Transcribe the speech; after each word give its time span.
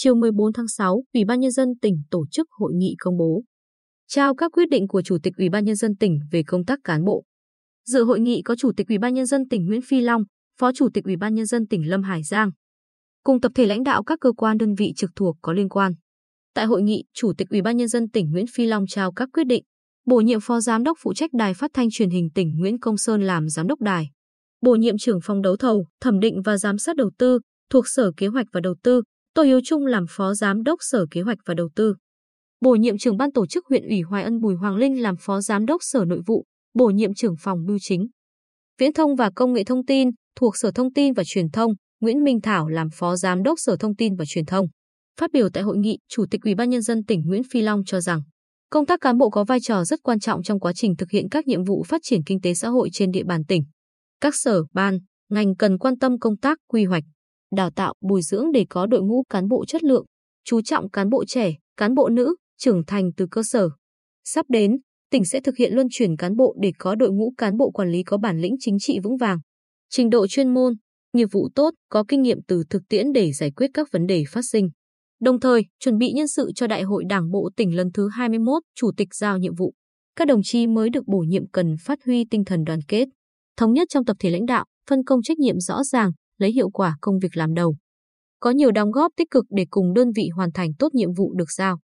Chiều 0.00 0.14
14 0.14 0.52
tháng 0.52 0.68
6, 0.68 1.02
Ủy 1.14 1.24
ban 1.24 1.40
Nhân 1.40 1.50
dân 1.50 1.68
tỉnh 1.82 2.02
tổ 2.10 2.24
chức 2.30 2.46
hội 2.50 2.72
nghị 2.74 2.94
công 2.98 3.16
bố. 3.16 3.42
Trao 4.08 4.34
các 4.34 4.52
quyết 4.52 4.68
định 4.70 4.88
của 4.88 5.02
Chủ 5.02 5.18
tịch 5.22 5.32
Ủy 5.38 5.48
ban 5.48 5.64
Nhân 5.64 5.76
dân 5.76 5.96
tỉnh 5.96 6.20
về 6.30 6.42
công 6.46 6.64
tác 6.64 6.78
cán 6.84 7.04
bộ. 7.04 7.24
Dự 7.86 8.04
hội 8.04 8.20
nghị 8.20 8.42
có 8.42 8.56
Chủ 8.56 8.72
tịch 8.76 8.88
Ủy 8.88 8.98
ban 8.98 9.14
Nhân 9.14 9.26
dân 9.26 9.48
tỉnh 9.48 9.66
Nguyễn 9.66 9.80
Phi 9.82 10.00
Long, 10.00 10.22
Phó 10.60 10.72
Chủ 10.72 10.88
tịch 10.94 11.04
Ủy 11.04 11.16
ban 11.16 11.34
Nhân 11.34 11.46
dân 11.46 11.66
tỉnh 11.66 11.90
Lâm 11.90 12.02
Hải 12.02 12.22
Giang, 12.22 12.50
cùng 13.24 13.40
tập 13.40 13.52
thể 13.54 13.66
lãnh 13.66 13.82
đạo 13.82 14.02
các 14.02 14.20
cơ 14.20 14.32
quan 14.32 14.58
đơn 14.58 14.74
vị 14.74 14.92
trực 14.96 15.10
thuộc 15.16 15.36
có 15.42 15.52
liên 15.52 15.68
quan. 15.68 15.92
Tại 16.54 16.66
hội 16.66 16.82
nghị, 16.82 17.04
Chủ 17.14 17.32
tịch 17.38 17.48
Ủy 17.50 17.62
ban 17.62 17.76
Nhân 17.76 17.88
dân 17.88 18.10
tỉnh 18.10 18.30
Nguyễn 18.30 18.46
Phi 18.54 18.66
Long 18.66 18.84
trao 18.88 19.12
các 19.12 19.28
quyết 19.32 19.44
định 19.46 19.64
bổ 20.06 20.20
nhiệm 20.20 20.40
Phó 20.40 20.60
Giám 20.60 20.84
đốc 20.84 20.98
phụ 21.00 21.14
trách 21.14 21.30
Đài 21.32 21.54
Phát 21.54 21.70
thanh 21.74 21.88
Truyền 21.90 22.10
hình 22.10 22.28
tỉnh 22.34 22.58
Nguyễn 22.58 22.80
Công 22.80 22.96
Sơn 22.96 23.22
làm 23.22 23.48
Giám 23.48 23.66
đốc 23.66 23.80
đài, 23.80 24.10
bổ 24.62 24.74
nhiệm 24.74 24.98
trưởng 24.98 25.18
phòng 25.22 25.42
đấu 25.42 25.56
thầu, 25.56 25.86
thẩm 26.00 26.20
định 26.20 26.42
và 26.42 26.58
giám 26.58 26.78
sát 26.78 26.96
đầu 26.96 27.10
tư 27.18 27.38
thuộc 27.70 27.88
Sở 27.88 28.12
Kế 28.16 28.26
hoạch 28.26 28.46
và 28.52 28.60
Đầu 28.60 28.74
tư, 28.82 29.02
Tô 29.34 29.42
Hiếu 29.42 29.60
Trung 29.64 29.86
làm 29.86 30.04
Phó 30.08 30.34
Giám 30.34 30.62
đốc 30.62 30.78
Sở 30.82 31.06
Kế 31.10 31.22
hoạch 31.22 31.38
và 31.46 31.54
Đầu 31.54 31.68
tư. 31.74 31.94
Bổ 32.60 32.74
nhiệm 32.74 32.98
trưởng 32.98 33.16
ban 33.16 33.32
tổ 33.32 33.46
chức 33.46 33.66
huyện 33.66 33.88
ủy 33.88 34.00
Hoài 34.00 34.22
Ân 34.24 34.40
Bùi 34.40 34.54
Hoàng 34.54 34.76
Linh 34.76 35.02
làm 35.02 35.16
Phó 35.20 35.40
Giám 35.40 35.66
đốc 35.66 35.80
Sở 35.82 36.04
Nội 36.04 36.20
vụ, 36.26 36.44
bổ 36.74 36.86
nhiệm 36.86 37.14
trưởng 37.14 37.34
phòng 37.40 37.66
bưu 37.66 37.78
chính. 37.80 38.08
Viễn 38.78 38.92
thông 38.92 39.16
và 39.16 39.30
công 39.34 39.52
nghệ 39.52 39.64
thông 39.64 39.84
tin 39.86 40.10
thuộc 40.36 40.56
Sở 40.56 40.70
Thông 40.70 40.92
tin 40.92 41.12
và 41.12 41.22
Truyền 41.26 41.50
thông, 41.50 41.72
Nguyễn 42.00 42.24
Minh 42.24 42.40
Thảo 42.40 42.68
làm 42.68 42.88
Phó 42.92 43.16
Giám 43.16 43.42
đốc 43.42 43.58
Sở 43.60 43.76
Thông 43.76 43.96
tin 43.96 44.16
và 44.16 44.24
Truyền 44.28 44.46
thông. 44.46 44.66
Phát 45.20 45.32
biểu 45.32 45.48
tại 45.48 45.62
hội 45.62 45.78
nghị, 45.78 45.98
Chủ 46.08 46.26
tịch 46.30 46.40
Ủy 46.44 46.54
ban 46.54 46.70
nhân 46.70 46.82
dân 46.82 47.04
tỉnh 47.04 47.22
Nguyễn 47.26 47.42
Phi 47.50 47.60
Long 47.60 47.84
cho 47.86 48.00
rằng, 48.00 48.22
công 48.70 48.86
tác 48.86 49.00
cán 49.00 49.18
bộ 49.18 49.30
có 49.30 49.44
vai 49.44 49.60
trò 49.60 49.84
rất 49.84 50.00
quan 50.02 50.20
trọng 50.20 50.42
trong 50.42 50.60
quá 50.60 50.72
trình 50.72 50.96
thực 50.96 51.10
hiện 51.10 51.28
các 51.28 51.46
nhiệm 51.46 51.64
vụ 51.64 51.82
phát 51.88 52.00
triển 52.04 52.24
kinh 52.26 52.40
tế 52.40 52.54
xã 52.54 52.68
hội 52.68 52.88
trên 52.92 53.10
địa 53.10 53.24
bàn 53.24 53.44
tỉnh. 53.44 53.64
Các 54.20 54.34
sở, 54.34 54.64
ban, 54.72 54.98
ngành 55.30 55.56
cần 55.56 55.78
quan 55.78 55.98
tâm 55.98 56.18
công 56.18 56.36
tác 56.36 56.58
quy 56.68 56.84
hoạch, 56.84 57.04
đào 57.50 57.70
tạo, 57.70 57.94
bồi 58.00 58.22
dưỡng 58.22 58.52
để 58.52 58.66
có 58.70 58.86
đội 58.86 59.02
ngũ 59.02 59.22
cán 59.30 59.48
bộ 59.48 59.64
chất 59.64 59.84
lượng, 59.84 60.04
chú 60.44 60.62
trọng 60.62 60.90
cán 60.90 61.10
bộ 61.10 61.24
trẻ, 61.24 61.54
cán 61.76 61.94
bộ 61.94 62.08
nữ, 62.08 62.36
trưởng 62.58 62.84
thành 62.86 63.10
từ 63.16 63.26
cơ 63.30 63.42
sở. 63.44 63.68
Sắp 64.24 64.46
đến, 64.48 64.78
tỉnh 65.10 65.24
sẽ 65.24 65.40
thực 65.40 65.56
hiện 65.56 65.74
luân 65.74 65.86
chuyển 65.90 66.16
cán 66.16 66.36
bộ 66.36 66.56
để 66.60 66.72
có 66.78 66.94
đội 66.94 67.10
ngũ 67.10 67.32
cán 67.38 67.56
bộ 67.56 67.70
quản 67.70 67.90
lý 67.90 68.02
có 68.02 68.18
bản 68.18 68.40
lĩnh 68.40 68.56
chính 68.58 68.78
trị 68.78 68.98
vững 69.02 69.16
vàng, 69.16 69.38
trình 69.90 70.10
độ 70.10 70.26
chuyên 70.26 70.54
môn, 70.54 70.74
nghiệp 71.12 71.28
vụ 71.32 71.48
tốt, 71.54 71.70
có 71.88 72.04
kinh 72.08 72.22
nghiệm 72.22 72.38
từ 72.48 72.62
thực 72.70 72.82
tiễn 72.88 73.12
để 73.12 73.32
giải 73.32 73.50
quyết 73.50 73.70
các 73.74 73.88
vấn 73.92 74.06
đề 74.06 74.24
phát 74.28 74.42
sinh. 74.42 74.68
Đồng 75.20 75.40
thời, 75.40 75.62
chuẩn 75.80 75.98
bị 75.98 76.12
nhân 76.12 76.28
sự 76.28 76.52
cho 76.54 76.66
Đại 76.66 76.82
hội 76.82 77.04
Đảng 77.08 77.30
bộ 77.30 77.50
tỉnh 77.56 77.76
lần 77.76 77.92
thứ 77.94 78.08
21, 78.08 78.62
Chủ 78.74 78.90
tịch 78.96 79.08
giao 79.14 79.38
nhiệm 79.38 79.54
vụ. 79.54 79.72
Các 80.16 80.28
đồng 80.28 80.42
chí 80.42 80.66
mới 80.66 80.90
được 80.90 81.06
bổ 81.06 81.18
nhiệm 81.18 81.48
cần 81.50 81.76
phát 81.80 81.98
huy 82.06 82.24
tinh 82.30 82.44
thần 82.44 82.64
đoàn 82.64 82.80
kết, 82.88 83.08
thống 83.56 83.72
nhất 83.72 83.88
trong 83.90 84.04
tập 84.04 84.16
thể 84.20 84.30
lãnh 84.30 84.46
đạo, 84.46 84.64
phân 84.90 85.04
công 85.04 85.22
trách 85.22 85.38
nhiệm 85.38 85.60
rõ 85.60 85.84
ràng, 85.84 86.12
lấy 86.38 86.52
hiệu 86.52 86.70
quả 86.70 86.96
công 87.00 87.18
việc 87.18 87.36
làm 87.36 87.54
đầu. 87.54 87.76
Có 88.40 88.50
nhiều 88.50 88.70
đóng 88.70 88.90
góp 88.90 89.12
tích 89.16 89.30
cực 89.30 89.44
để 89.50 89.66
cùng 89.70 89.94
đơn 89.94 90.08
vị 90.16 90.28
hoàn 90.36 90.52
thành 90.52 90.70
tốt 90.78 90.94
nhiệm 90.94 91.12
vụ 91.14 91.34
được 91.34 91.50
giao. 91.50 91.78